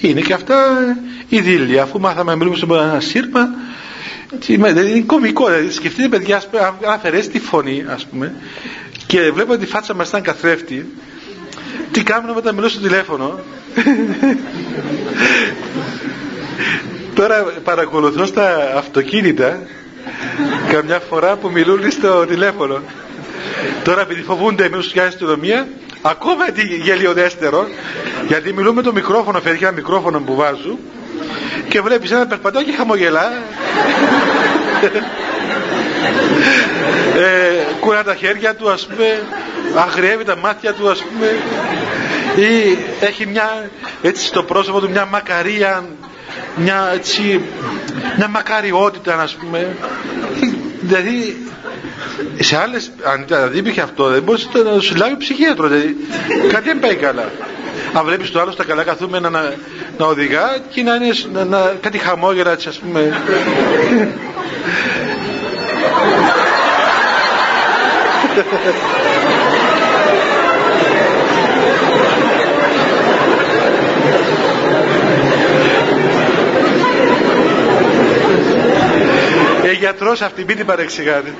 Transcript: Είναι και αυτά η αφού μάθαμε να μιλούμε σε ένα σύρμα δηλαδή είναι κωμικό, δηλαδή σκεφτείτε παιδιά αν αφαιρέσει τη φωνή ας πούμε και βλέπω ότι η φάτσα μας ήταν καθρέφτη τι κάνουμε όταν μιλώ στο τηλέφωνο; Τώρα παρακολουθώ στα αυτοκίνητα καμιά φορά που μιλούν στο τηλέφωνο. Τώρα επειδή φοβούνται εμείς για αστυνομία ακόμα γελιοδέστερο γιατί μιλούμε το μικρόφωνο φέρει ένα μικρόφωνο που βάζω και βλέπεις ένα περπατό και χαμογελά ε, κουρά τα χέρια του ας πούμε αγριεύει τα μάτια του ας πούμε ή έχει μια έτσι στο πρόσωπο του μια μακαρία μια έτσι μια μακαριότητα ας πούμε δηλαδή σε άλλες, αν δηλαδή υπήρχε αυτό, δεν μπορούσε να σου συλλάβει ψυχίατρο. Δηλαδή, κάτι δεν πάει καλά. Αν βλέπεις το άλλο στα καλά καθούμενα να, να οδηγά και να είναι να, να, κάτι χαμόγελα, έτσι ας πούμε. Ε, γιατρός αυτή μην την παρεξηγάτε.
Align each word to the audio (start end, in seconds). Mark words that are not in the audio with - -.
Είναι 0.00 0.20
και 0.20 0.32
αυτά 0.32 0.56
η 1.28 1.78
αφού 1.78 2.00
μάθαμε 2.00 2.30
να 2.30 2.36
μιλούμε 2.36 2.56
σε 2.56 2.66
ένα 2.70 3.00
σύρμα 3.00 3.48
δηλαδή 4.48 4.90
είναι 4.90 5.00
κωμικό, 5.00 5.46
δηλαδή 5.46 5.70
σκεφτείτε 5.70 6.08
παιδιά 6.08 6.42
αν 6.82 6.92
αφαιρέσει 6.92 7.30
τη 7.30 7.40
φωνή 7.40 7.84
ας 7.88 8.06
πούμε 8.06 8.34
και 9.06 9.30
βλέπω 9.32 9.52
ότι 9.52 9.64
η 9.64 9.66
φάτσα 9.66 9.94
μας 9.94 10.08
ήταν 10.08 10.22
καθρέφτη 10.22 10.86
τι 11.90 12.02
κάνουμε 12.02 12.32
όταν 12.36 12.54
μιλώ 12.54 12.68
στο 12.68 12.80
τηλέφωνο; 12.80 13.40
Τώρα 17.14 17.42
παρακολουθώ 17.64 18.26
στα 18.26 18.76
αυτοκίνητα 18.76 19.60
καμιά 20.70 20.98
φορά 20.98 21.36
που 21.36 21.50
μιλούν 21.50 21.90
στο 21.90 22.26
τηλέφωνο. 22.26 22.80
Τώρα 23.84 24.00
επειδή 24.00 24.22
φοβούνται 24.22 24.64
εμείς 24.64 24.90
για 24.92 25.04
αστυνομία 25.04 25.68
ακόμα 26.02 26.44
γελιοδέστερο 26.82 27.66
γιατί 28.26 28.52
μιλούμε 28.52 28.82
το 28.82 28.92
μικρόφωνο 28.92 29.40
φέρει 29.40 29.58
ένα 29.60 29.72
μικρόφωνο 29.72 30.20
που 30.20 30.34
βάζω 30.34 30.78
και 31.68 31.80
βλέπεις 31.80 32.10
ένα 32.10 32.26
περπατό 32.26 32.62
και 32.62 32.72
χαμογελά 32.72 33.32
ε, 37.16 37.72
κουρά 37.80 38.04
τα 38.04 38.14
χέρια 38.14 38.54
του 38.54 38.70
ας 38.70 38.86
πούμε 38.86 39.22
αγριεύει 39.76 40.24
τα 40.24 40.36
μάτια 40.36 40.72
του 40.72 40.90
ας 40.90 41.02
πούμε 41.02 41.26
ή 42.46 42.78
έχει 43.00 43.26
μια 43.26 43.70
έτσι 44.02 44.26
στο 44.26 44.42
πρόσωπο 44.42 44.80
του 44.80 44.90
μια 44.90 45.06
μακαρία 45.06 45.84
μια 46.56 46.90
έτσι 46.94 47.40
μια 48.16 48.28
μακαριότητα 48.28 49.20
ας 49.20 49.34
πούμε 49.34 49.76
δηλαδή 50.80 51.36
σε 52.40 52.56
άλλες, 52.56 52.90
αν 53.04 53.24
δηλαδή 53.26 53.58
υπήρχε 53.58 53.80
αυτό, 53.80 54.08
δεν 54.08 54.22
μπορούσε 54.22 54.48
να 54.64 54.72
σου 54.72 54.80
συλλάβει 54.80 55.16
ψυχίατρο. 55.16 55.68
Δηλαδή, 55.68 55.96
κάτι 56.48 56.64
δεν 56.68 56.78
πάει 56.78 56.94
καλά. 56.94 57.30
Αν 57.96 58.04
βλέπεις 58.04 58.30
το 58.30 58.40
άλλο 58.40 58.50
στα 58.50 58.64
καλά 58.64 58.82
καθούμενα 58.82 59.30
να, 59.30 59.54
να 59.98 60.06
οδηγά 60.06 60.58
και 60.70 60.82
να 60.82 60.94
είναι 60.94 61.12
να, 61.32 61.44
να, 61.44 61.74
κάτι 61.80 61.98
χαμόγελα, 61.98 62.52
έτσι 62.52 62.68
ας 62.68 62.78
πούμε. 62.78 63.22
Ε, 79.62 79.72
γιατρός 79.72 80.22
αυτή 80.22 80.44
μην 80.44 80.56
την 80.56 80.66
παρεξηγάτε. 80.66 81.34